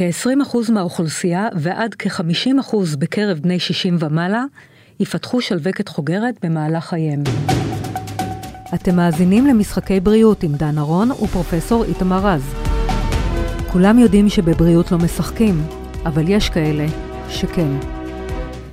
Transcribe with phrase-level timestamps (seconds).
[0.00, 4.44] כ-20% מהאוכלוסייה ועד כ-50% בקרב בני 60 ומעלה
[5.00, 7.22] יפתחו שלווקת חוגרת במהלך חייהם.
[8.74, 12.54] אתם מאזינים למשחקי בריאות עם דן ארון ופרופסור איתמר רז.
[13.72, 15.62] כולם יודעים שבבריאות לא משחקים,
[16.06, 16.86] אבל יש כאלה
[17.28, 17.99] שכן.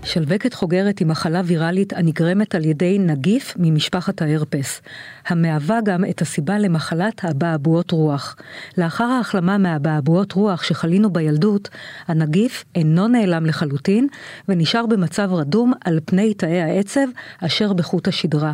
[0.07, 4.81] שלווקת חוגרת היא מחלה ויראלית הנגרמת על ידי נגיף ממשפחת ההרפס,
[5.27, 8.35] המהווה גם את הסיבה למחלת האבעבועות רוח.
[8.77, 11.69] לאחר ההחלמה מהאבעבועות רוח שחלינו בילדות,
[12.07, 14.07] הנגיף אינו נעלם לחלוטין
[14.49, 17.07] ונשאר במצב רדום על פני תאי העצב
[17.45, 18.53] אשר בחוט השדרה.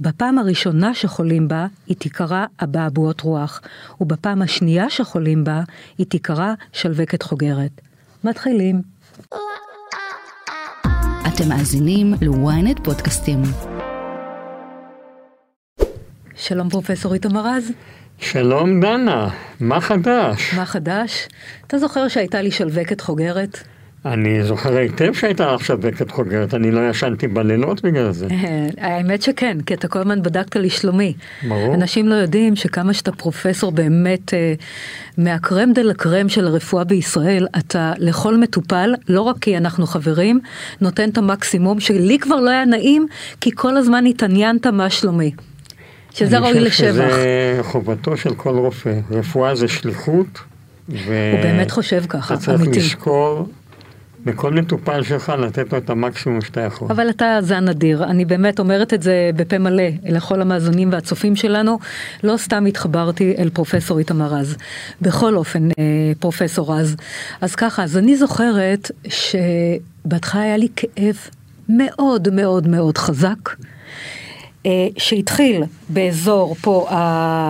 [0.00, 3.60] בפעם הראשונה שחולים בה, היא תיקרא אבעבועות רוח,
[4.00, 5.62] ובפעם השנייה שחולים בה,
[5.98, 7.80] היא תיקרא שלווקת חוגרת.
[8.24, 8.82] מתחילים.
[11.40, 13.42] אתם מאזינים ל-ynet פודקאסטים.
[16.36, 17.72] שלום פרופסור איתמר רז.
[18.18, 19.28] שלום דנה,
[19.60, 20.54] מה חדש?
[20.54, 21.28] מה חדש?
[21.66, 23.62] אתה זוכר שהייתה לי שלווקת חוגרת?
[24.06, 28.26] אני זוכר היטב שהייתה לך שלווקת חוגרת, אני לא ישנתי בלילות בגלל זה.
[28.78, 31.14] האמת שכן, כי אתה כל הזמן בדקת לשלומי.
[31.48, 31.74] ברור.
[31.74, 34.54] אנשים לא יודעים שכמה שאתה פרופסור באמת אה,
[35.18, 40.40] מהקרם דה לקרם של הרפואה בישראל, אתה לכל מטופל, לא רק כי אנחנו חברים,
[40.80, 43.06] נותן את המקסימום, שלי כבר לא היה נעים,
[43.40, 45.30] כי כל הזמן התעניינת מה שלומי.
[46.14, 47.00] שזה ראוי לשבח.
[47.00, 49.00] אני חושב שזה חובתו של כל רופא.
[49.10, 50.38] רפואה זה שליחות.
[50.88, 51.32] ו...
[51.32, 52.78] הוא באמת חושב ככה, אתה צריך אמיתי.
[52.78, 53.48] לזכור
[54.24, 56.88] בכל מטופל שלך לתת לו את המקסימום שאתה יכול.
[56.90, 61.78] אבל אתה זן נדיר, אני באמת אומרת את זה בפה מלא לכל המאזינים והצופים שלנו,
[62.24, 64.56] לא סתם התחברתי אל פרופסור איתמר רז.
[65.02, 65.74] בכל אופן, אה,
[66.20, 66.96] פרופסור רז.
[67.40, 71.16] אז ככה, אז אני זוכרת שבהתחלה היה לי כאב
[71.68, 73.50] מאוד מאוד מאוד חזק.
[74.66, 76.86] אה, שהתחיל באזור פה,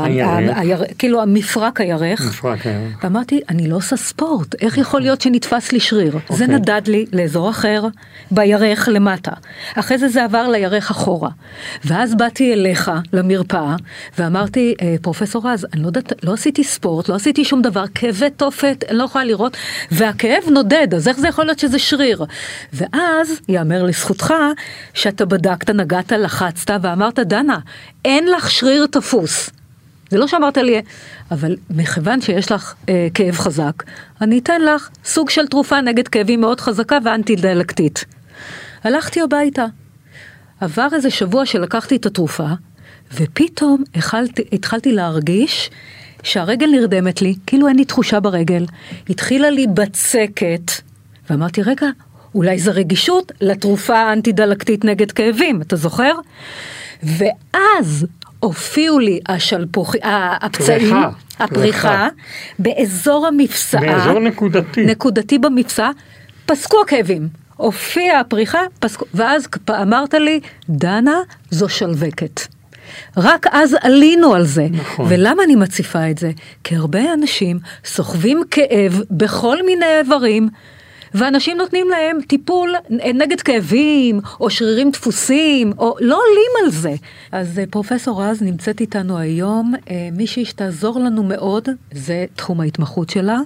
[0.05, 0.29] הירך.
[0.57, 3.05] ה- הירך, כאילו המפרק הירך, מפרק הירך.
[3.05, 6.19] ואמרתי, אני לא עושה ספורט, איך יכול להיות שנתפס לי שריר?
[6.29, 6.57] זה אוקיי.
[6.59, 7.83] נדד לי לאזור אחר,
[8.31, 9.33] בירך למטה.
[9.75, 11.31] אחרי זה זה עבר לירך אחורה.
[11.85, 13.77] ואז באתי אליך, למרפאה,
[14.19, 18.31] ואמרתי, "אה, פרופסור רז, אני לא יודעת, לא עשיתי ספורט, לא עשיתי שום דבר, כאבי
[18.31, 19.57] תופת, אני לא יכולה לראות,
[19.91, 22.25] והכאב נודד, אז איך זה יכול להיות שזה שריר?
[22.73, 24.35] ואז, יאמר לזכותך,
[24.95, 27.59] שאתה בדקת, נגעת, לחצת, ואמרת, דנה,
[28.05, 29.51] אין לך שריר תפוס.
[30.11, 30.83] זה לא שאמרת לי,
[31.31, 33.83] אבל מכיוון שיש לך אה, כאב חזק,
[34.21, 38.05] אני אתן לך סוג של תרופה נגד כאבים מאוד חזקה ואנטי דלקתית.
[38.85, 39.67] הלכתי הביתה.
[40.61, 42.49] עבר איזה שבוע שלקחתי את התרופה,
[43.15, 45.71] ופתאום החלתי, התחלתי להרגיש
[46.23, 48.65] שהרגל נרדמת לי, כאילו אין לי תחושה ברגל.
[49.11, 50.73] התחילה לי בצקת,
[51.31, 51.87] ואמרתי, רגע,
[52.35, 56.13] אולי זו רגישות לתרופה האנטי-דלקתית נגד כאבים, אתה זוכר?
[57.03, 58.07] ואז
[58.41, 62.09] הופיעו לי השלפוחי, הפצעים, פריחה, הפריחה, פריחה.
[62.59, 64.85] באזור המפסעה, באזור נקודתי.
[64.85, 65.91] נקודתי במפסע,
[66.47, 67.29] פסקו הכאבים.
[67.57, 71.17] הופיעה הפריחה, פסקו, ואז אמרת לי, דנה,
[71.51, 72.41] זו שלווקת.
[73.17, 74.67] רק אז עלינו על זה.
[74.71, 75.07] נכון.
[75.09, 76.31] ולמה אני מציפה את זה?
[76.65, 80.49] כי הרבה אנשים סוחבים כאב בכל מיני איברים.
[81.15, 82.75] ואנשים נותנים להם טיפול
[83.15, 86.95] נגד כאבים, או שרירים דפוסים, או לא עולים על זה.
[87.33, 93.11] אז אה, פרופסור רז נמצאת איתנו היום, אה, מישהי שתעזור לנו מאוד, זה תחום ההתמחות
[93.11, 93.39] שלה.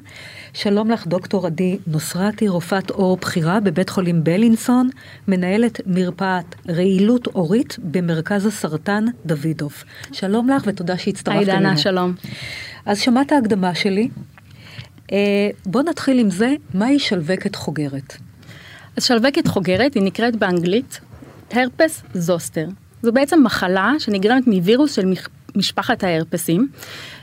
[0.53, 4.91] שלום לך, דוקטור עדי נוסרתי, רופאת עור בכירה בבית חולים בלינסון,
[5.29, 9.85] מנהלת מרפאת רעילות עורית במרכז הסרטן דוידוף.
[10.13, 11.61] שלום לך ותודה שהצטרפת היי אלינו.
[11.61, 12.15] דנה, שלום.
[12.87, 14.09] אז שמעת הקדמה שלי.
[15.13, 18.17] אה, בוא נתחיל עם זה, מהי שלווקת חוגרת?
[18.97, 21.01] אז שלווקת חוגרת היא נקראת באנגלית
[21.53, 22.67] הרפס זוסטר.
[23.03, 25.13] זו בעצם מחלה שנגרמת מווירוס של
[25.57, 26.69] משפחת ההרפסים,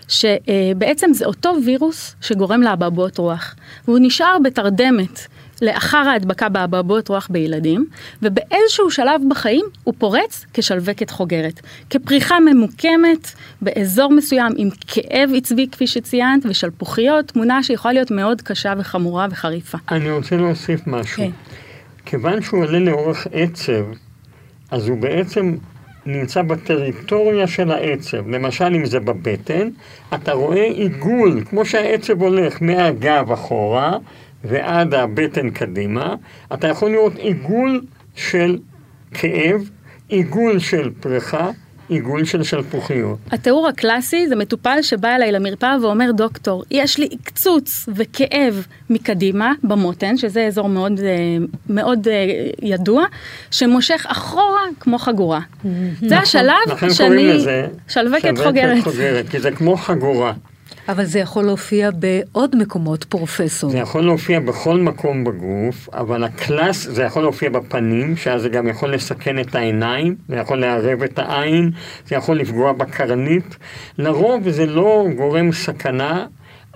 [0.07, 3.55] שבעצם זה אותו וירוס שגורם לאבעבועות רוח,
[3.87, 5.27] והוא נשאר בתרדמת
[5.61, 7.85] לאחר ההדבקה באבעבועות רוח בילדים,
[8.21, 15.87] ובאיזשהו שלב בחיים הוא פורץ כשלווקת חוגרת, כפריחה ממוקמת באזור מסוים עם כאב עצבי כפי
[15.87, 19.77] שציינת, ושלפוחיות, תמונה שיכולה להיות מאוד קשה וחמורה וחריפה.
[19.91, 21.17] אני רוצה להוסיף משהו.
[21.17, 21.29] כן.
[22.05, 23.85] כיוון שהוא עולה לאורך עצב,
[24.71, 25.55] אז הוא בעצם
[26.05, 28.27] נמצא בטריטוריה של העצב.
[28.27, 29.69] למשל, אם זה בבטן,
[30.13, 33.97] אתה רואה עיגול, כמו שהעצב הולך מהגב אחורה
[34.43, 36.15] ועד הבטן קדימה,
[36.53, 37.81] אתה יכול לראות עיגול
[38.15, 38.57] של
[39.13, 39.69] כאב,
[40.09, 41.49] עיגול של פריחה,
[41.91, 43.17] עיגול של שלפוחיות.
[43.31, 50.17] התיאור הקלאסי זה מטופל שבא אליי למרפאה ואומר דוקטור, יש לי קצוץ וכאב מקדימה במותן,
[50.17, 51.37] שזה אזור מאוד, אה,
[51.69, 52.25] מאוד אה,
[52.61, 53.05] ידוע,
[53.51, 55.39] שמושך אחורה כמו חגורה.
[56.01, 57.09] זה השלב לכן שאני...
[57.09, 58.83] קוראים לזה שלווקת חוגרת.
[58.83, 60.33] חוגרת, כי זה כמו חגורה.
[60.91, 63.69] אבל זה יכול להופיע בעוד מקומות, פרופסור.
[63.71, 68.67] זה יכול להופיע בכל מקום בגוף, אבל הקלאס, זה יכול להופיע בפנים, שאז זה גם
[68.67, 71.71] יכול לסכן את העיניים, זה יכול לערב את העין,
[72.07, 73.55] זה יכול לפגוע בקרנית.
[73.97, 76.25] לרוב זה לא גורם סכנה,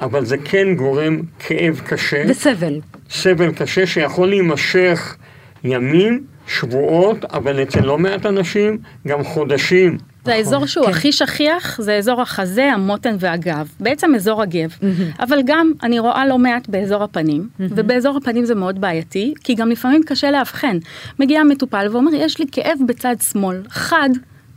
[0.01, 2.23] אבל זה כן גורם כאב קשה.
[2.27, 2.79] וסבל.
[3.09, 5.15] סבל קשה שיכול להימשך
[5.63, 8.77] ימים, שבועות, אבל אצל לא מעט אנשים
[9.07, 9.97] גם חודשים.
[10.25, 10.92] זה האזור שהוא כן.
[10.92, 14.77] הכי שכיח, זה אזור החזה, המותן והגב, בעצם אזור הגב.
[15.19, 19.69] אבל גם אני רואה לא מעט באזור הפנים, ובאזור הפנים זה מאוד בעייתי, כי גם
[19.69, 20.77] לפעמים קשה לאבחן.
[21.19, 24.10] מגיע מטופל ואומר, יש לי כאב בצד שמאל, חד.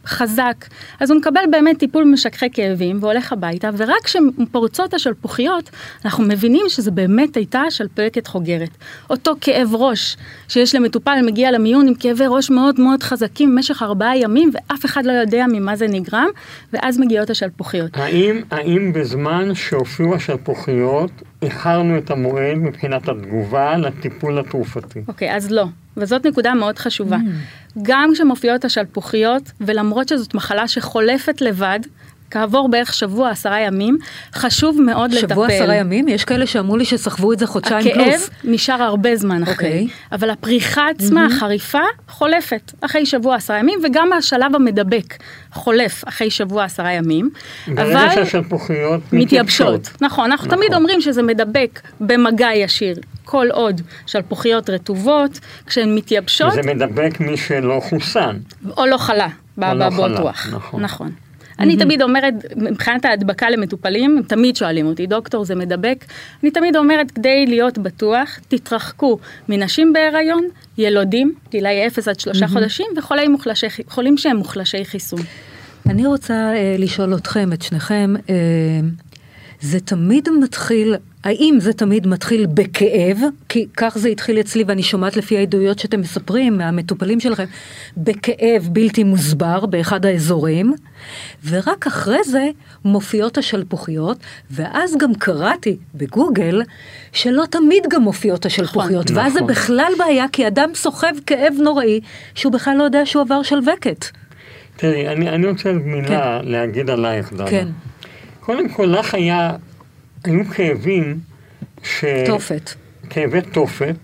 [0.08, 0.64] חזק,
[1.00, 5.70] אז הוא מקבל באמת טיפול משככי כאבים והולך הביתה, ורק כשפורצות השלפוחיות,
[6.04, 8.70] אנחנו מבינים שזה באמת הייתה שלפקת חוגרת.
[9.10, 10.16] אותו כאב ראש
[10.48, 15.06] שיש למטופל, מגיע למיון עם כאבי ראש מאוד מאוד חזקים במשך ארבעה ימים, ואף אחד
[15.06, 16.28] לא יודע ממה זה נגרם,
[16.72, 17.96] ואז מגיעות השלפוחיות.
[17.96, 21.10] האם, האם בזמן שהופיעו השלפוחיות,
[21.42, 25.00] איחרנו את המועד מבחינת התגובה לטיפול התרופתי?
[25.08, 25.64] אוקיי, אז לא.
[25.96, 27.16] וזאת נקודה מאוד חשובה.
[27.82, 31.80] גם כשמופיעות השלפוחיות, ולמרות שזאת מחלה שחולפת לבד,
[32.30, 33.98] כעבור בערך שבוע, עשרה ימים,
[34.34, 35.28] חשוב מאוד לטפל.
[35.28, 36.08] שבוע עשרה ימים?
[36.08, 38.30] יש כאלה שאמרו לי שסחבו את זה חודשיים הכאב פלוס.
[38.44, 39.88] נשאר הרבה זמן אחרי, אוקיי.
[40.12, 41.78] אבל הפריחה עצמה, החריפה,
[42.08, 45.14] חולפת אחרי שבוע עשרה ימים, וגם השלב המדבק
[45.52, 47.30] חולף אחרי שבוע עשרה ימים.
[47.66, 49.88] ברגע אבל שהשלפוחיות מתייבשות.
[50.00, 50.58] נכון, אנחנו נכון.
[50.58, 57.36] תמיד אומרים שזה מדבק במגע ישיר, כל עוד שלפוחיות רטובות, כשהן מתייבשות, וזה מדבק מי
[57.36, 58.36] שלא חוסן.
[58.76, 60.46] או לא חלה, לא באבעבועות רוח.
[60.52, 60.82] נכון.
[60.82, 61.10] נכון.
[61.58, 66.04] אני תמיד אומרת, מבחינת ההדבקה למטופלים, הם תמיד שואלים אותי, דוקטור זה מדבק?
[66.42, 69.18] אני תמיד אומרת, כדי להיות בטוח, תתרחקו
[69.48, 70.44] מנשים בהיריון,
[70.78, 73.66] ילודים, גילאי 0 עד 3 חודשים, וחולים מוחלשי,
[74.16, 75.20] שהם מוחלשי חיסון.
[75.88, 78.34] אני רוצה אה, לשאול אתכם, את שניכם, אה,
[79.60, 80.94] זה תמיד מתחיל,
[81.28, 83.18] האם זה תמיד מתחיל בכאב?
[83.48, 87.44] כי כך זה התחיל אצלי, ואני שומעת לפי העדויות שאתם מספרים מהמטופלים שלכם,
[87.96, 90.74] בכאב בלתי מוסבר באחד האזורים,
[91.48, 92.48] ורק אחרי זה
[92.84, 94.18] מופיעות השלפוחיות,
[94.50, 96.62] ואז גם קראתי בגוגל
[97.12, 99.16] שלא תמיד גם מופיעות השלפוחיות, נכון.
[99.16, 99.50] ואז זה נכון.
[99.50, 102.00] בכלל בעיה, כי אדם סוחב כאב נוראי,
[102.34, 104.04] שהוא בכלל לא יודע שהוא עבר שלווקת.
[104.76, 107.50] תראי, אני, אני רוצה מילה להגיד עלייך, דנה.
[107.50, 107.68] כן,
[108.40, 109.56] קודם כל, לך היה,
[110.24, 111.18] היו כאבים
[111.82, 112.04] ש...
[112.26, 112.70] תופת.
[113.10, 113.96] כאבי תופת,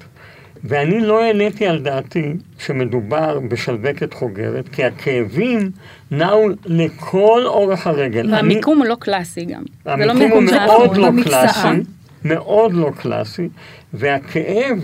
[0.64, 5.70] ואני לא העליתי על דעתי שמדובר בשלווקת חוגרת, כי הכאבים
[6.11, 8.34] נעו לכל אורך הרגל.
[8.34, 9.62] והמיקום הוא לא קלאסי גם.
[9.87, 11.52] לא המיקום הוא מיקום מאוד לא במקצעה.
[11.52, 11.82] קלאסי,
[12.25, 13.49] מאוד לא קלאסי,
[13.94, 14.78] והכאב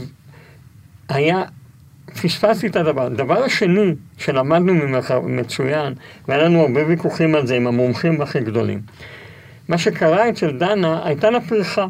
[1.08, 1.42] היה,
[2.22, 3.02] פספסתי את הדבר.
[3.06, 5.92] הדבר השני שלמדנו ממך מצוין,
[6.28, 8.80] והיה לנו הרבה ויכוחים על זה עם המומחים הכי גדולים.
[9.70, 11.86] מה שקרה אצל דנה, הייתה לה פריחה.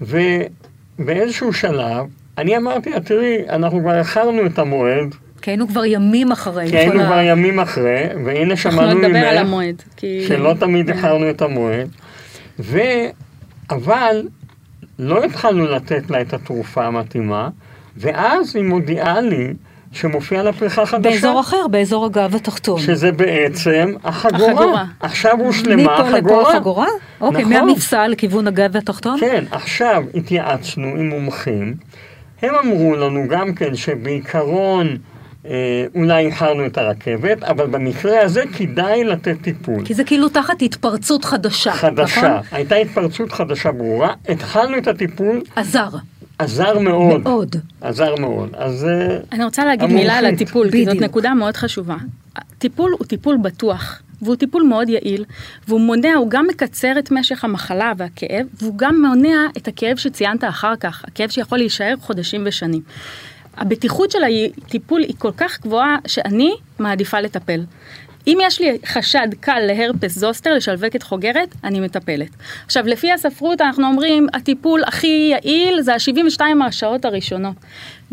[0.00, 2.06] ובאיזשהו שלב,
[2.38, 6.68] אני אמרתי לה, תראי, אנחנו כבר איחרנו את המועד, כי היינו כבר ימים אחרי.
[6.70, 9.82] כי היינו ה- כבר ימים אחרי, והנה אנחנו שמענו נדבר על ממך המועד.
[9.96, 11.88] כי- שלא תמיד איחרנו את המועד,
[12.58, 12.78] ו...
[13.70, 14.22] אבל
[14.98, 17.48] לא התחלנו לתת לה את התרופה המתאימה,
[17.96, 19.54] ואז היא מודיעה לי
[19.92, 21.10] שמופיעה לה פריחה חדשה.
[21.10, 22.80] באזור אחר, באזור הגב התחתון.
[22.80, 24.52] שזה בעצם החגורה.
[24.52, 24.84] החגורה.
[25.00, 26.56] עכשיו הושלמה מפה לפה החגורה.
[26.56, 26.86] החגורה?
[27.20, 27.52] אוקיי, נכון.
[27.52, 29.20] מהמפסע לכיוון הגב התחתון?
[29.20, 31.74] כן, עכשיו התייעצנו עם מומחים,
[32.42, 34.96] הם אמרו לנו גם כן שבעיקרון
[35.46, 39.84] אה, אולי איחרנו את הרכבת, אבל במקרה הזה כדאי לתת טיפול.
[39.84, 42.40] כי זה כאילו תחת התפרצות חדשה, חדשה, נכון?
[42.52, 45.88] הייתה התפרצות חדשה ברורה, התחלנו את הטיפול, עזר,
[46.40, 47.56] עזר מאוד, מאוד.
[47.80, 50.02] עזר מאוד, אז אה, אני רוצה להגיד המומחית.
[50.02, 50.96] מילה על הטיפול, כי זאת.
[50.96, 51.96] נקודה מאוד חשובה.
[52.58, 55.24] טיפול הוא טיפול בטוח, והוא טיפול מאוד יעיל,
[55.68, 60.44] והוא מונע, הוא גם מקצר את משך המחלה והכאב, והוא גם מונע את הכאב שציינת
[60.44, 62.82] אחר כך, הכאב שיכול להישאר חודשים ושנים.
[63.60, 64.18] הבטיחות של
[64.66, 67.60] הטיפול היא כל כך גבוהה, שאני מעדיפה לטפל.
[68.26, 72.28] אם יש לי חשד קל להרפס זוסטר, לשלווקת חוגרת, אני מטפלת.
[72.66, 77.54] עכשיו, לפי הספרות אנחנו אומרים, הטיפול הכי יעיל זה ה-72 השעות הראשונות.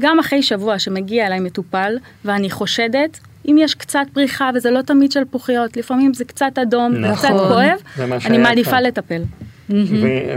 [0.02, 5.12] גם אחרי שבוע שמגיע אליי מטופל, ואני חושדת, אם יש קצת פריחה, וזה לא תמיד
[5.12, 7.16] שלפוחיות, לפעמים זה קצת אדום, נכון.
[7.16, 7.82] קצת כואב,
[8.26, 8.84] אני מעדיפה כאן.
[8.84, 9.22] לטפל.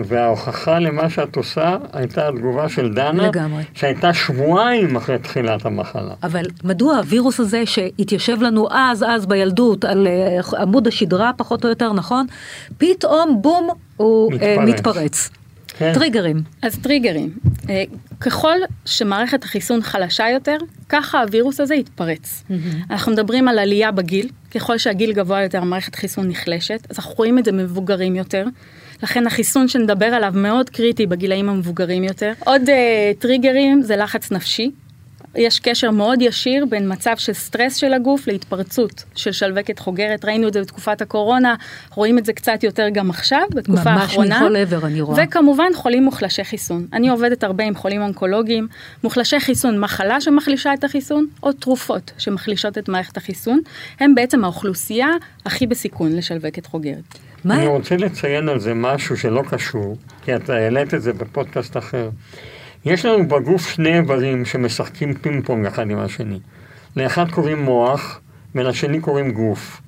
[0.04, 3.62] וההוכחה למה שאת עושה הייתה התגובה של דנה, לגמרי.
[3.74, 6.14] שהייתה שבועיים אחרי תחילת המחלה.
[6.22, 11.68] אבל מדוע הווירוס הזה שהתיישב לנו אז אז בילדות על אה, עמוד השדרה פחות או
[11.68, 12.26] יותר, נכון?
[12.78, 14.78] פתאום בום הוא אה, מתפרץ.
[14.78, 15.30] מתפרץ.
[15.78, 15.92] כן.
[15.94, 16.42] טריגרים.
[16.62, 17.30] אז טריגרים,
[17.70, 17.84] אה,
[18.20, 20.56] ככל שמערכת החיסון חלשה יותר,
[20.88, 22.44] ככה הווירוס הזה יתפרץ.
[22.90, 27.38] אנחנו מדברים על עלייה בגיל, ככל שהגיל גבוה יותר המערכת חיסון נחלשת, אז אנחנו רואים
[27.38, 28.44] את זה מבוגרים יותר.
[29.02, 32.32] לכן החיסון שנדבר עליו מאוד קריטי בגילאים המבוגרים יותר.
[32.44, 32.72] עוד uh,
[33.18, 34.70] טריגרים זה לחץ נפשי.
[35.34, 40.24] יש קשר מאוד ישיר בין מצב של סטרס של הגוף להתפרצות של שלווקת חוגרת.
[40.24, 41.54] ראינו את זה בתקופת הקורונה,
[41.94, 44.40] רואים את זה קצת יותר גם עכשיו, בתקופה ממש האחרונה.
[44.40, 45.24] מכל עבר, אני רואה.
[45.24, 46.86] וכמובן חולים מוחלשי חיסון.
[46.92, 48.68] אני עובדת הרבה עם חולים אונקולוגיים.
[49.04, 53.60] מוחלשי חיסון, מחלה שמחלישה את החיסון, או תרופות שמחלישות את מערכת החיסון,
[54.00, 55.08] הם בעצם האוכלוסייה
[55.46, 57.29] הכי בסיכון לשלווקת חוגרת.
[57.44, 57.66] מה אני?
[57.66, 62.10] רוצה לציין על זה משהו שלא קשור, כי אתה העלית את זה בפודקאסט אחר.
[62.84, 66.38] יש לנו בגוף שני איברים שמשחקים פינג פונג אחד עם השני.
[66.96, 68.20] לאחד קוראים מוח,
[68.54, 69.80] ולשני קוראים גוף.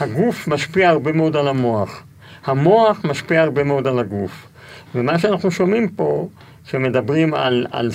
[0.00, 2.02] הגוף משפיע הרבה מאוד על המוח.
[2.44, 4.46] המוח משפיע הרבה מאוד על הגוף.
[4.94, 6.28] ומה שאנחנו שומעים פה,
[6.64, 7.90] שמדברים על, על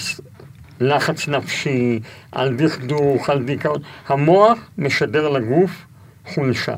[0.79, 1.99] לחץ נפשי,
[2.31, 5.71] על דכדוך, על דיכאון, המוח משדר לגוף
[6.25, 6.75] חולשה.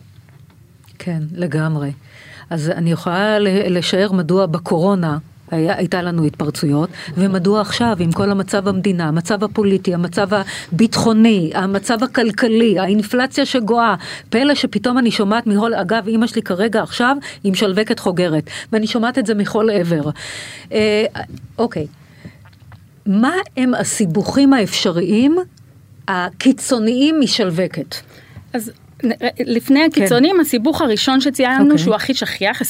[1.00, 1.92] כן, לגמרי.
[2.52, 5.18] אז אני יכולה לשער מדוע בקורונה
[5.52, 10.28] היה, הייתה לנו התפרצויות, ומדוע עכשיו, עם כל המצב במדינה, המצב הפוליטי, המצב
[10.72, 13.96] הביטחוני, המצב הכלכלי, האינפלציה שגואה,
[14.30, 19.18] פלא שפתאום אני שומעת מכל, אגב, אימא שלי כרגע עכשיו עם שלווקת חוגרת, ואני שומעת
[19.18, 20.10] את זה מכל עבר.
[20.72, 21.06] אה,
[21.58, 21.88] אוקיי,
[23.06, 25.38] מה הם הסיבוכים האפשריים
[26.08, 27.96] הקיצוניים משלווקת?
[28.54, 28.72] אז
[29.40, 31.78] לפני הקיצונים, הסיבוך הראשון שציינו, אוקיי.
[31.78, 32.66] שהוא הכי שכיח, 20%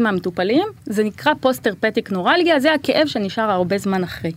[0.00, 4.32] מהמטופלים, זה נקרא פוסט-הרפטיק נורלגיה, זה הכאב שנשאר הרבה זמן אחרי.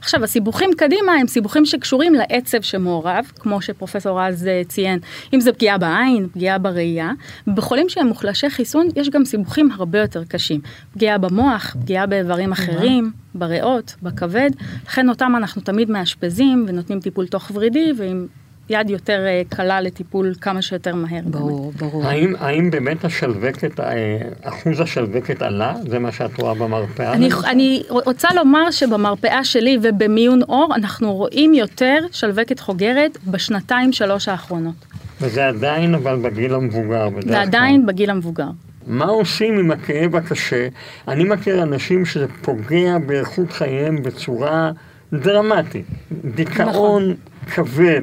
[0.00, 4.98] עכשיו, הסיבוכים קדימה הם סיבוכים שקשורים לעצב שמעורב, כמו שפרופסור רז אה, ציין,
[5.34, 7.10] אם זה פגיעה בעין, פגיעה בראייה.
[7.46, 10.60] בחולים שהם מוחלשי חיסון, יש גם סיבוכים הרבה יותר קשים.
[10.92, 14.50] פגיעה במוח, פגיעה באיברים אחרים, בריאות, בכבד,
[14.86, 18.26] לכן אותם אנחנו תמיד מאשפזים ונותנים טיפול תוך ורידי, ועם
[18.70, 21.20] יד יותר אה, קלה לטיפול כמה שיותר מהר.
[21.24, 22.06] ברור, ברור.
[22.06, 25.74] האם, האם באמת השלווקת, אה, אחוז השלווקת עלה?
[25.88, 27.12] זה מה שאת רואה במרפאה?
[27.12, 34.28] אני, אני רוצה לומר שבמרפאה שלי ובמיון אור אנחנו רואים יותר שלווקת חוגרת בשנתיים שלוש
[34.28, 34.74] האחרונות.
[35.20, 37.08] וזה עדיין אבל בגיל המבוגר.
[37.10, 37.32] כלל.
[37.32, 38.48] ועדיין בגיל המבוגר.
[38.86, 40.68] מה עושים עם הכאב הקשה?
[41.08, 44.70] אני מכיר אנשים שזה פוגע באיכות חייהם בצורה
[45.12, 45.86] דרמטית.
[46.34, 47.14] דיכאון נכון.
[47.46, 48.02] כבד,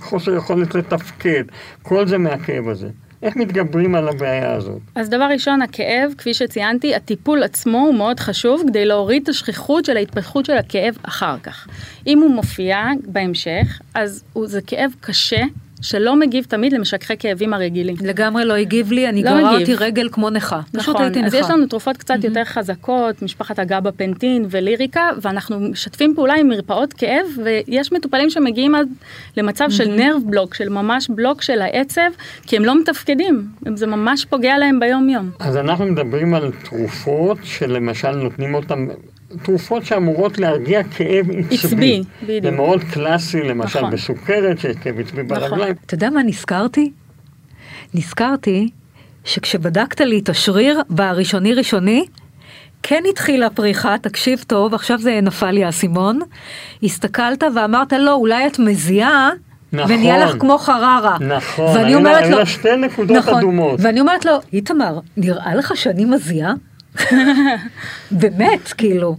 [0.00, 1.44] חוסר יכולת לתפקד,
[1.82, 2.88] כל זה מהכאב הזה.
[3.22, 4.80] איך מתגברים על הבעיה הזאת?
[4.94, 9.84] אז דבר ראשון, הכאב, כפי שציינתי, הטיפול עצמו הוא מאוד חשוב כדי להוריד את השכיחות
[9.84, 11.68] של ההתפתחות של הכאב אחר כך.
[12.06, 15.42] אם הוא מופיע בהמשך, אז הוא, זה כאב קשה.
[15.80, 17.96] שלא מגיב תמיד למשככי כאבים הרגילים.
[18.00, 19.74] לגמרי לא הגיב לי, אני לא גררתי.
[19.74, 20.60] רגל כמו נכה.
[20.72, 21.36] פשוט נכון, הייתי אז נכה.
[21.36, 26.92] יש לנו תרופות קצת יותר חזקות, משפחת הגבה פנטין וליריקה, ואנחנו משתפים פעולה עם מרפאות
[26.92, 28.88] כאב, ויש מטופלים שמגיעים עד
[29.36, 32.10] למצב של נרב בלוק, של ממש בלוק של העצב,
[32.42, 35.30] כי הם לא מתפקדים, זה ממש פוגע להם ביום יום.
[35.38, 38.86] אז אנחנו מדברים על תרופות שלמשל נותנים אותן,
[39.42, 42.02] תרופות שאמורות להרגיע כאב עצבי.
[42.42, 43.90] זה מאוד קלאסי, למשל נכון.
[43.90, 45.38] בסוכרת, שיש כאב עצבי נכון.
[45.40, 45.74] ברגליים.
[45.86, 46.92] אתה יודע מה נזכרתי?
[47.94, 48.68] נזכרתי
[49.24, 52.04] שכשבדקת לי את השריר בראשוני ראשוני,
[52.82, 56.20] כן התחילה פריחה, תקשיב טוב, עכשיו זה נפל לי האסימון,
[56.82, 59.30] הסתכלת ואמרת לו, אולי את מזיעה,
[59.72, 59.94] נכון.
[59.94, 61.16] ונהיה לך כמו חררה.
[61.20, 63.80] נכון, ואני היו לה שתי נקודות נכון, אדומות.
[63.82, 66.52] ואני אומרת לו, איתמר, נראה לך שאני מזיעה?
[68.20, 69.16] באמת, כאילו.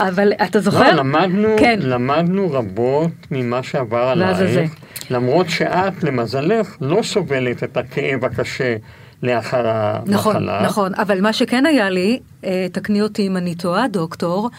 [0.00, 0.82] אבל אתה זוכר?
[0.82, 1.78] לא, למדנו, כן.
[1.82, 4.02] למדנו רבות ממה שעבר.
[4.02, 4.74] עלייך,
[5.10, 8.76] למרות שאת, למזלך, לא סובלת את הכאב הקשה
[9.22, 9.62] לאחר
[10.06, 10.62] נכון, המחלה.
[10.62, 14.50] נכון, אבל מה שכן היה לי, אה, תקני אותי אם אני טועה, דוקטור,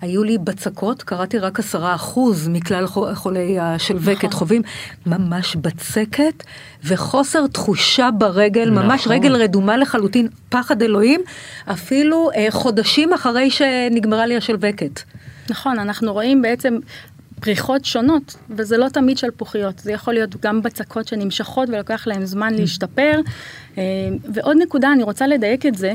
[0.00, 4.38] היו לי בצקות, קראתי רק עשרה אחוז מכלל חו- חולי השלווקת נכון.
[4.38, 4.62] חווים,
[5.06, 6.44] ממש בצקת
[6.84, 9.12] וחוסר תחושה ברגל, ממש נכון.
[9.12, 11.20] רגל רדומה לחלוטין, פחד אלוהים,
[11.66, 15.00] אפילו אה, חודשים אחרי שנגמרה לי השלווקת.
[15.50, 16.78] נכון, אנחנו רואים בעצם
[17.40, 22.54] פריחות שונות, וזה לא תמיד שלפוחיות, זה יכול להיות גם בצקות שנמשכות ולוקח להם זמן
[22.54, 23.20] להשתפר.
[23.78, 23.82] אה,
[24.34, 25.94] ועוד נקודה, אני רוצה לדייק את זה,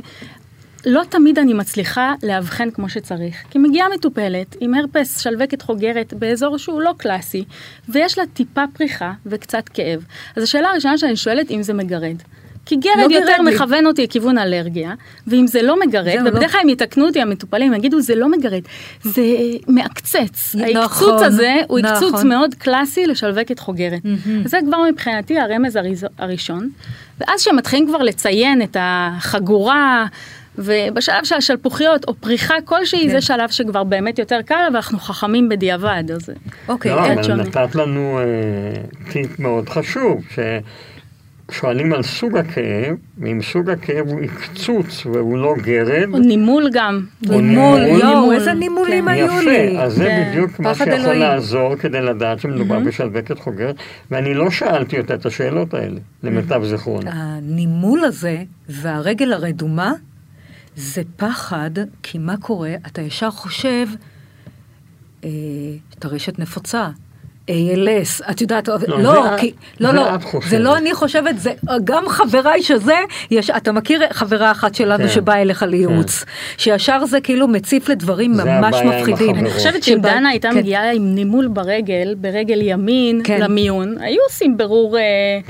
[0.85, 6.57] לא תמיד אני מצליחה לאבחן כמו שצריך, כי מגיעה מטופלת עם הרפס שלווקת חוגרת באזור
[6.57, 7.43] שהוא לא קלאסי,
[7.89, 10.05] ויש לה טיפה פריחה וקצת כאב.
[10.35, 12.15] אז השאלה הראשונה שאני שואלת, אם זה מגרד.
[12.65, 13.55] כי גרד לא יותר לי.
[13.55, 14.93] מכוון אותי לכיוון אלרגיה,
[15.27, 16.29] ואם זה לא מגרד, זהו, לא.
[16.29, 18.61] ובדרך כלל הם יתקנו אותי המטופלים, יגידו זה לא מגרד,
[19.03, 19.21] זה
[19.67, 20.55] מעקצץ.
[20.55, 22.27] נכון, ההקצוץ הזה הוא הקצוץ נכון.
[22.27, 24.01] מאוד קלאסי לשלווקת חוגרת.
[24.03, 24.47] מהמם.
[24.47, 25.79] זה כבר מבחינתי הרמז
[26.17, 26.69] הראשון.
[27.19, 30.05] ואז כשמתחילים כבר לציין את החגורה,
[30.57, 33.09] ובשלב של השלפוחיות או פריחה כלשהי, כן.
[33.09, 36.03] זה שלב שכבר באמת יותר קל, ואנחנו חכמים בדיעבד.
[36.15, 36.29] אז
[36.67, 37.43] אוקיי, לא, אה, אבל שונה.
[37.43, 38.81] נתת לנו אה,
[39.11, 40.21] טיפ מאוד חשוב,
[41.51, 47.05] שואלים על סוג הכאב, ואם סוג הכאב הוא עקצוץ והוא לא גרד, או נימול גם.
[47.29, 48.01] או נימול, נימול.
[48.01, 49.11] יואו, איזה נימולים כן.
[49.11, 49.55] היו לי.
[49.55, 50.29] יפה, אז זה כן.
[50.29, 51.19] בדיוק מה שיכול אלוהים.
[51.19, 53.75] לעזור כדי לדעת שמדובר בשלווקת חוגרת,
[54.11, 57.09] ואני לא שאלתי אותה את השאלות האלה, למיטב זיכרוני.
[57.13, 58.37] הנימול הזה
[58.69, 59.93] והרגל הרדומה
[60.75, 61.71] זה פחד,
[62.03, 62.75] כי מה קורה?
[62.87, 63.87] אתה ישר חושב,
[65.23, 65.29] אה,
[65.89, 66.89] טרשת נפוצה.
[67.51, 70.49] ALS, את יודעת, לא, זה לא, את- כי, לא, זה לא, את חושבת.
[70.49, 71.51] זה לא אני חושבת, זה
[71.83, 72.95] גם חבריי שזה,
[73.31, 75.09] יש, אתה מכיר חברה אחת שלנו כן.
[75.09, 76.25] שבאה אליך לייעוץ,
[76.57, 79.35] שישר זה כאילו מציף לדברים זה ממש מפחידים.
[79.35, 80.57] אני חושבת שאם שבא- דנה הייתה כן.
[80.57, 83.41] מגיעה עם נימול ברגל, ברגל ימין, כן.
[83.41, 85.01] למיון, היו עושים ברור, אה,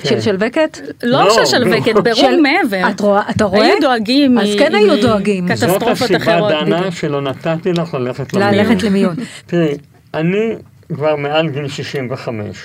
[0.01, 0.09] כן.
[0.09, 0.77] של שלווקת?
[1.03, 2.01] לא לא, של שלווקת, לא.
[2.01, 2.89] ברור של- מעבר.
[2.89, 3.65] את רואה, אתה רואה?
[3.65, 5.47] היו דואגים אז כן היו דואגים.
[5.55, 6.51] זאת קטסטרופות הסיבה, אחרות.
[6.51, 6.93] דנה, בדיוק.
[6.95, 8.53] שלא נתתי לך ללכת למיון.
[8.53, 9.15] ללכת למיון.
[9.45, 9.77] תראי,
[10.13, 10.55] אני
[10.89, 12.57] כבר מעל גיל 65,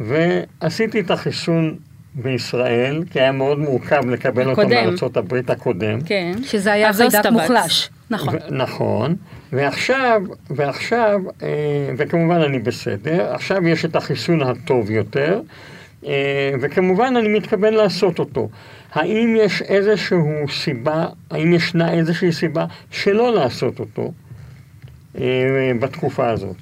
[0.00, 1.76] ועשיתי את החיסון
[2.14, 4.84] בישראל, כי היה מאוד מורכב לקבל אותו הקודם.
[4.84, 6.00] מארצות הברית הקודם.
[6.00, 6.32] כן.
[6.42, 7.32] שזה היה חיידק סטבץ.
[7.32, 7.90] מוחלש.
[8.10, 8.34] נכון.
[8.34, 9.16] ו- נכון,
[9.52, 11.48] ועכשיו, ועכשיו, אה,
[11.96, 15.40] וכמובן אני בסדר, עכשיו יש את החיסון הטוב יותר,
[16.06, 18.48] אה, וכמובן אני מתכוון לעשות אותו.
[18.92, 20.18] האם יש איזושהי
[20.50, 24.12] סיבה, האם ישנה איזושהי סיבה שלא לעשות אותו
[25.18, 26.56] אה, בתקופה הזאת?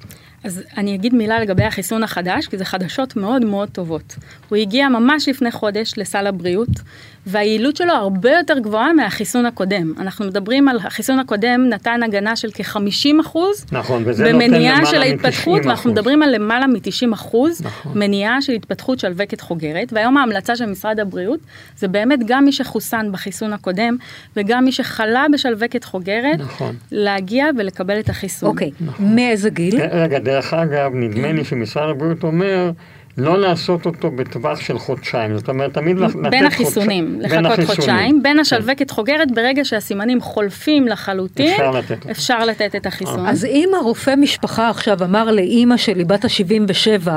[0.45, 4.15] אז אני אגיד מילה לגבי החיסון החדש, כי זה חדשות מאוד מאוד טובות.
[4.49, 6.69] הוא הגיע ממש לפני חודש לסל הבריאות,
[7.27, 9.93] והיעילות שלו הרבה יותר גבוהה מהחיסון הקודם.
[9.99, 15.01] אנחנו מדברים על החיסון הקודם נתן הגנה של כ-50 אחוז, נכון, וזה נותן במניעה של
[15.01, 15.93] ההתפתחות, ואנחנו 90%.
[15.93, 17.99] מדברים על למעלה מ-90 אחוז נכון.
[17.99, 21.39] מניעה של התפתחות שלווקת חוגרת, והיום ההמלצה של משרד הבריאות
[21.77, 23.97] זה באמת גם מי שחוסן בחיסון הקודם,
[24.37, 26.75] וגם מי שחלה בשלווקת חוגרת, נכון.
[26.91, 28.49] להגיע ולקבל את החיסון.
[28.49, 29.81] אוקיי, מאיזה גיל?
[29.81, 32.71] רגע, דרך אגב, נדמה לי שמשרד הבריאות אומר
[33.17, 35.37] לא לעשות אותו בטווח של חודשיים.
[35.37, 37.31] זאת אומרת, תמיד לתת בין החיסונים, חודש...
[37.31, 37.65] לחכות.
[37.65, 38.39] חודשיים, בין.
[38.39, 42.09] השלווקת חוגרת, ברגע שהסימנים חולפים לחלוטין, אפשר לתת.
[42.11, 43.27] אפשר לתת את החיסון.
[43.27, 47.07] אז אם הרופא משפחה עכשיו אמר לאימא שלי, בת ה-77,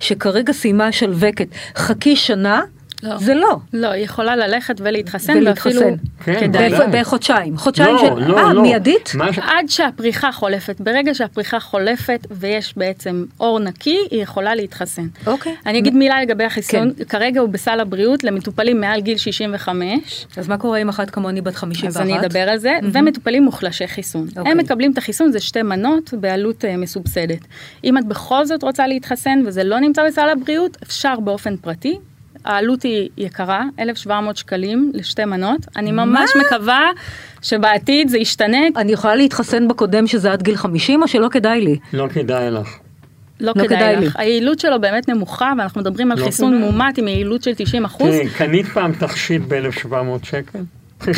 [0.00, 2.62] שכרגע סיימה שלווקת, חכי שנה,
[3.02, 3.18] לא.
[3.18, 3.56] זה לא.
[3.72, 5.68] לא, היא יכולה ללכת ולהתחסן, ולהתחסן.
[5.68, 6.70] ואפילו כן, כדאי.
[6.92, 7.56] בחודשיים.
[7.56, 8.28] חודשיים לא, של...
[8.30, 8.62] לא, אה, לא.
[8.62, 9.10] מיידית?
[9.14, 10.80] מה ש- עד שהפריחה חולפת.
[10.80, 15.06] ברגע שהפריחה חולפת ויש בעצם אור נקי, היא יכולה להתחסן.
[15.26, 15.54] אוקיי.
[15.66, 17.04] אני אגיד מילה לגבי החיסון, כן.
[17.04, 21.54] כרגע הוא בסל הבריאות למטופלים מעל גיל 65, אז מה קורה עם אחת כמוני בת
[21.54, 21.88] 51?
[21.88, 24.26] אז אני אדבר על זה, ומטופלים מוחלשי חיסון.
[24.36, 24.52] אוקיי.
[24.52, 27.40] הם מקבלים את החיסון, זה שתי מנות בעלות אה, מסובסדת.
[27.84, 31.98] אם את בכל זאת רוצה להתחסן וזה לא נמצא בסל הבריאות, אפשר באופן פרטי.
[32.44, 35.60] העלות היא יקרה, 1,700 שקלים לשתי מנות.
[35.76, 36.90] אני ממש מקווה
[37.42, 41.78] שבעתיד זה ישתנה, אני יכולה להתחסן בקודם שזה עד גיל 50 או שלא כדאי לי?
[41.92, 42.78] לא כדאי לך.
[43.40, 44.06] לא, לא כדאי, כדאי לי.
[44.06, 44.16] לך.
[44.16, 46.60] היעילות שלו באמת נמוכה, ואנחנו מדברים על לא חיסון כדאי.
[46.60, 48.08] מאומת עם יעילות של 90 אחוז.
[48.08, 50.58] תראי, קנית פעם תכשיט ב-1700 שקל?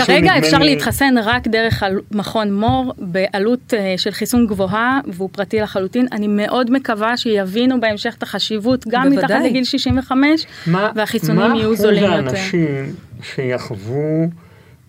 [0.07, 5.61] כרגע אפשר לי- להתחסן רק דרך מכון מור בעלות אה, של חיסון גבוהה והוא פרטי
[5.61, 6.07] לחלוטין.
[6.13, 9.49] אני מאוד מקווה שיבינו בהמשך את החשיבות גם מתחת בוודאי.
[9.51, 12.27] לגיל 65 מה- והחיסונים יהיו זולים מה יותר.
[12.29, 14.29] אחוז האנשים שיחוו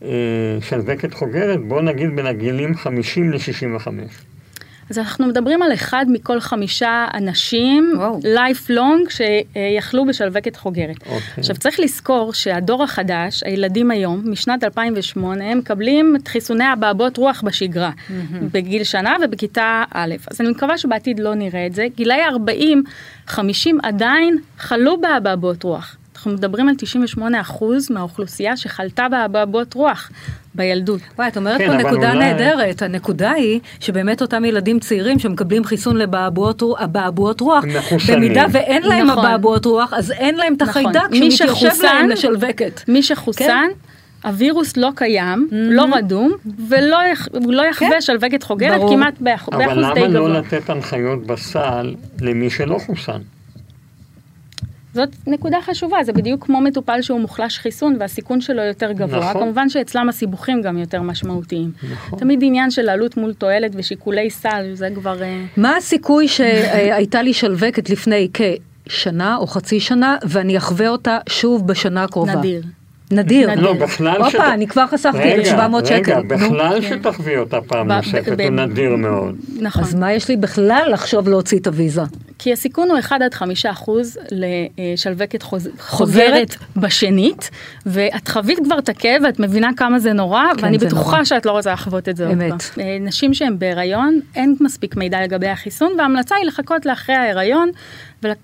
[0.04, 0.10] אה,
[0.62, 3.88] שלווקת חוגרת, בוא נגיד בין הגילים 50 ל-65?
[4.90, 7.94] אז אנחנו מדברים על אחד מכל חמישה אנשים.
[8.24, 10.98] לייף לונג, שיכלו בשלווקת חוגרת.
[11.00, 11.20] אוקיי.
[11.38, 17.42] עכשיו צריך לזכור שהדור החדש, הילדים היום, משנת 2008, הם מקבלים את חיסוני אבעבועות רוח
[17.46, 17.92] בשגרה,
[18.52, 20.16] בגיל שנה ובכיתה א'.
[20.32, 21.88] אז אני מקווה שבעתיד לא נראה את זה.
[21.96, 22.84] גילאי 40,
[23.28, 25.98] 50 עדיין חלו באבעבועות רוח.
[26.26, 26.76] אנחנו מדברים על
[27.18, 27.22] 98%
[27.90, 30.12] מהאוכלוסייה שחלתה באבעבועות רוח
[30.56, 31.02] בילדות.
[31.18, 32.82] וואי, את אומרת כן, פה אבל נקודה אולי- נהדרת.
[32.82, 36.62] הנקודה היא שבאמת אותם ילדים צעירים שמקבלים חיסון לבעבועות
[37.42, 38.18] רוח, הם מחוסנים.
[38.20, 39.26] במידה ואין להם נכון.
[39.26, 40.86] אבעבועות רוח, אז אין להם את נכון.
[40.86, 42.82] החיידק מי שמתיישב להם לשלווקת.
[42.88, 43.68] מי שחוסן,
[44.24, 46.32] הווירוס לא קיים, לא רדום,
[46.70, 48.02] ולא יח- לא יחווה כן.
[48.02, 48.90] שלווקת חוגרת ברור.
[48.96, 50.40] כמעט באח- אבל באחוז די למה לא גבוה.
[50.40, 53.20] לתת הנחיות בסל למי שלא חוסן?
[54.96, 59.20] זאת נקודה חשובה, זה בדיוק כמו מטופל שהוא מוחלש חיסון והסיכון שלו יותר גבוה.
[59.30, 59.42] נכון.
[59.42, 61.72] כמובן שאצלם הסיבוכים גם יותר משמעותיים.
[61.94, 62.20] נכון.
[62.20, 65.24] תמיד עניין של עלות מול תועלת ושיקולי סל, זה כבר...
[65.24, 71.68] אה, מה הסיכוי שהייתה לי שלווקת לפני כשנה או חצי שנה, ואני אחווה אותה שוב
[71.68, 72.36] בשנה הקרובה?
[72.36, 72.62] נדיר.
[73.12, 73.52] נדיר.
[73.52, 73.64] נדיר.
[73.64, 74.18] לא, בכלל...
[74.18, 75.96] הופה, שת- אני כבר חסכתי רגע, 1,700 שקל.
[75.98, 76.22] רגע.
[76.22, 79.36] בכלל שתחווי אותה פעם נוספת, הוא נדיר מאוד.
[79.62, 79.84] נכון.
[79.84, 82.02] אז מה יש לי בכלל לחשוב להוציא את הוויזה?
[82.40, 85.70] כי הסיכון הוא 1 עד 5 אחוז לשלווקת חוז...
[85.80, 86.56] חוזרת.
[86.78, 87.50] בשנית,
[87.86, 91.24] ואת חווית כבר את הכאב ואת מבינה כמה זה נורא, כן, ואני זה בטוחה נורא.
[91.24, 92.62] שאת לא רוצה לחוות את זה עוד אמת.
[92.62, 92.84] פעם.
[92.86, 97.70] אה, נשים שהן בהיריון, אין מספיק מידע לגבי החיסון, וההמלצה היא לחכות לאחרי ההיריון,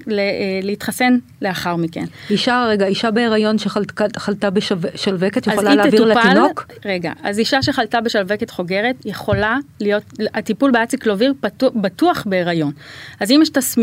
[0.08, 2.06] ולהתחסן לאחר מכן.
[2.30, 6.68] אישה, רגע, אישה בהיריון שחלתה בשלווקת יכולה להעביר תטופל- לתינוק?
[6.86, 11.34] רגע, אז אישה שחלתה בשלווקת חוגרת יכולה להיות, הטיפול באציקלוביר
[11.76, 12.72] בטוח בהיריון.
[13.20, 13.81] אז אם יש תסמינים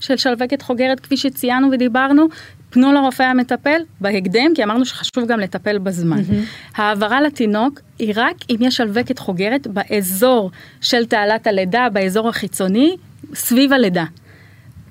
[0.00, 2.26] של שלווקת חוגרת, כפי שציינו ודיברנו,
[2.70, 6.22] פנו לרופא המטפל בהקדם, כי אמרנו שחשוב גם לטפל בזמן.
[6.74, 10.50] העברה לתינוק היא רק אם יש שלווקת חוגרת באזור
[10.80, 12.96] של תעלת הלידה, באזור החיצוני,
[13.34, 14.04] סביב הלידה.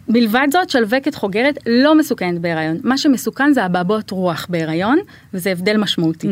[0.07, 2.77] מלבד זאת, שלווקת חוגרת לא מסוכנת בהיריון.
[2.83, 4.99] מה שמסוכן זה אבעבועות רוח בהיריון,
[5.33, 6.27] וזה הבדל משמעותי.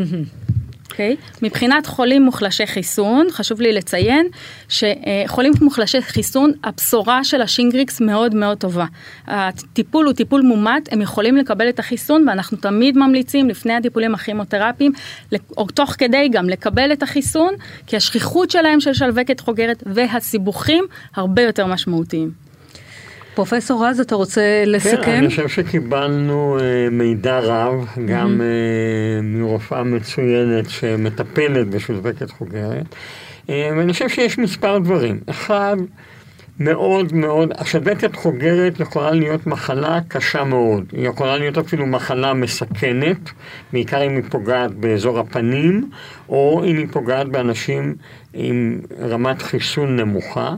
[0.97, 1.15] אוקיי?
[1.41, 4.27] מבחינת חולים מוחלשי חיסון, חשוב לי לציין
[4.69, 8.85] שחולים מוחלשי חיסון, הבשורה של השינגריקס מאוד מאוד טובה.
[9.27, 14.91] הטיפול הוא טיפול מומט, הם יכולים לקבל את החיסון, ואנחנו תמיד ממליצים לפני הטיפולים הכימותרפיים,
[15.57, 17.53] או תוך כדי גם לקבל את החיסון,
[17.87, 22.46] כי השכיחות שלהם של שלווקת חוגרת והסיבוכים הרבה יותר משמעותיים.
[23.37, 25.11] פרופסור רז, אתה רוצה כן, לסכם?
[25.11, 32.95] אני חושב שקיבלנו אה, מידע רב, גם אה, מרופאה מצוינת שמטפלת בשלווקת חוגרת,
[33.49, 35.19] אה, ואני חושב שיש מספר דברים.
[35.29, 35.77] אחד,
[36.59, 40.83] מאוד מאוד, השלווקת חוגרת יכולה להיות מחלה קשה מאוד.
[40.91, 43.29] היא יכולה להיות אפילו מחלה מסכנת,
[43.73, 45.89] בעיקר אם היא פוגעת באזור הפנים,
[46.29, 47.95] או אם היא פוגעת באנשים
[48.33, 50.55] עם רמת חיסון נמוכה.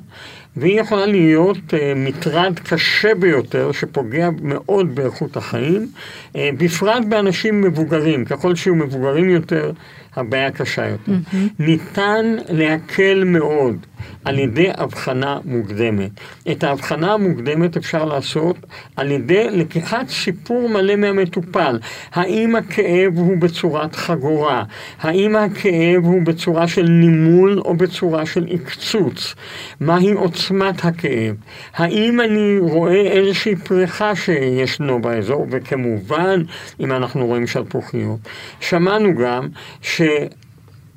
[0.58, 5.88] והיא יכולה להיות uh, מטרד קשה ביותר שפוגע מאוד באיכות החיים,
[6.34, 9.72] uh, בפרט באנשים מבוגרים, ככל שיהיו מבוגרים יותר,
[10.16, 11.12] הבעיה קשה יותר.
[11.12, 11.36] Mm-hmm.
[11.60, 13.76] ניתן להקל מאוד
[14.26, 16.12] על ידי הבחנה מוקדמת.
[16.52, 18.58] את ההבחנה המוקדמת אפשר לעשות
[18.96, 21.80] על ידי לקיחת סיפור מלא מהמטופל.
[22.14, 24.64] האם הכאב הוא בצורת חגורה?
[25.00, 29.36] האם הכאב הוא בצורה של נימול או בצורה של עקצוץ?
[29.80, 31.36] מהי עוצמת הכאב?
[31.74, 35.46] האם אני רואה איזושהי פריחה שישנו באזור?
[35.52, 36.42] וכמובן,
[36.80, 38.20] אם אנחנו רואים שלפוחיות.
[38.60, 39.48] שמענו גם
[39.82, 40.02] ש...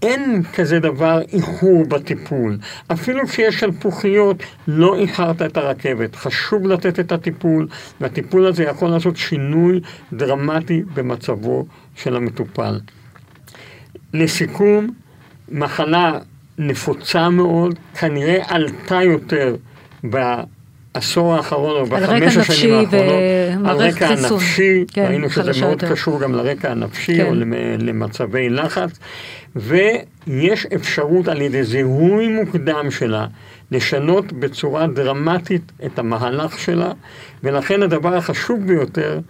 [0.02, 2.58] אין כזה דבר איחור בטיפול.
[2.92, 6.16] אפילו כשיש שלפוחיות, לא איחרת את הרכבת.
[6.16, 7.68] חשוב לתת את הטיפול,
[8.00, 9.80] והטיפול הזה יכול לעשות שינוי
[10.12, 12.80] דרמטי במצבו של המטופל.
[14.14, 14.90] לסיכום,
[15.48, 16.18] מחלה
[16.58, 19.56] נפוצה מאוד, כנראה עלתה יותר
[20.94, 23.70] בעשור האחרון או בחמש השנים נפשי האחרונות.
[23.70, 24.32] על רקע חיסון.
[24.32, 25.90] הנפשי, כן, ראינו שזה מאוד יותר.
[25.92, 27.26] קשור גם לרקע הנפשי כן.
[27.26, 28.98] או למ- למצבי לחץ,
[29.56, 33.26] ויש אפשרות על ידי זיהוי מוקדם שלה
[33.70, 36.92] לשנות בצורה דרמטית את המהלך שלה,
[37.44, 39.20] ולכן הדבר החשוב ביותר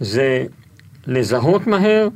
[0.00, 0.44] זה
[1.06, 2.08] לזהות מהר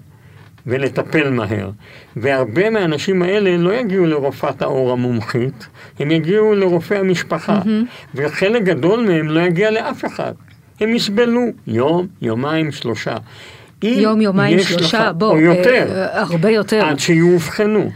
[0.66, 1.70] ולטפל מהר.
[2.16, 5.66] והרבה מהאנשים האלה לא יגיעו לרופאת העור המומחית,
[5.98, 7.60] הם יגיעו לרופא המשפחה,
[8.14, 10.32] וחלק גדול מהם לא יגיע לאף אחד.
[10.80, 13.14] הם יסבלו יום, יומיים, שלושה.
[13.82, 16.84] יום, יומיים, שלושה, לך, בוא, או יותר, אה, הרבה יותר.
[16.84, 17.90] עד שיאובחנו.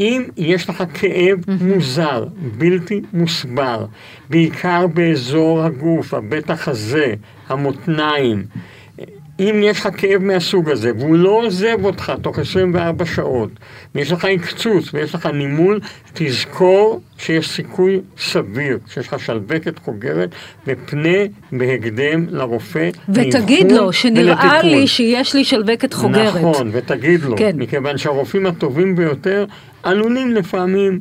[0.00, 2.24] אם יש לך כאב מוזר,
[2.58, 3.86] בלתי מוסבר,
[4.30, 7.14] בעיקר באזור הגוף, הבית החזה,
[7.48, 8.44] המותניים,
[9.40, 13.50] אם יש לך כאב מהסוג הזה, והוא לא עוזב אותך תוך 24 שעות,
[13.94, 15.80] ויש לך עקצוץ ויש לך נימול,
[16.12, 20.30] תזכור שיש סיכוי סביר שיש לך שלווקת חוגרת,
[20.66, 21.18] ופנה
[21.52, 22.90] בהקדם לרופא.
[23.08, 24.70] ותגיד לו שנראה ולטיפול.
[24.70, 26.36] לי שיש לי שלווקת חוגרת.
[26.36, 27.52] נכון, ותגיד לו, כן.
[27.54, 29.44] מכיוון שהרופאים הטובים ביותר
[29.82, 31.00] עלולים לפעמים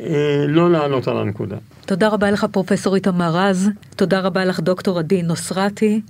[0.00, 1.56] אה, לא לעלות על הנקודה.
[1.90, 6.00] תודה רבה לך פרופסור איתמר רז, תודה רבה לך דוקטור עדי נוסרתי.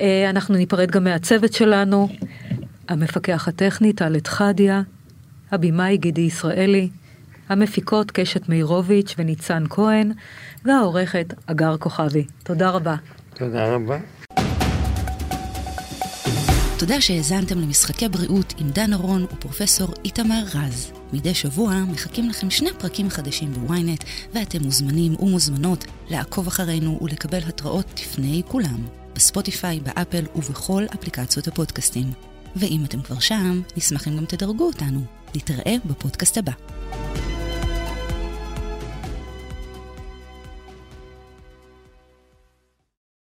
[0.00, 2.08] אה, אנחנו ניפרד גם מהצוות שלנו,
[2.88, 4.82] המפקח הטכני טלת חדיה,
[5.50, 6.88] הבמאי גידי ישראלי,
[7.48, 10.12] המפיקות קשת מאירוביץ' וניצן כהן,
[10.64, 12.24] והעורכת אגר כוכבי.
[12.42, 12.96] תודה רבה.
[13.34, 13.98] תודה רבה.
[16.78, 20.97] תודה שהאזנתם למשחקי בריאות עם דן אורון ופרופסור איתמר רז.
[21.12, 28.00] מדי שבוע מחכים לכם שני פרקים חדשים בוויינט, ואתם מוזמנים ומוזמנות לעקוב אחרינו ולקבל התראות
[28.00, 32.12] לפני כולם, בספוטיפיי, באפל ובכל אפליקציות הפודקאסטים.
[32.56, 35.00] ואם אתם כבר שם, נשמח אם גם תדרגו אותנו.
[35.34, 36.52] נתראה בפודקאסט הבא.